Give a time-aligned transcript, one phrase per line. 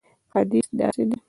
[0.35, 1.17] حدیث داسې دی.